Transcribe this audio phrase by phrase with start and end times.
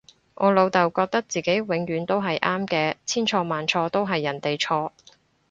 [0.33, 4.91] 我老竇覺得自己永遠都係啱嘅，千錯萬錯都係人哋錯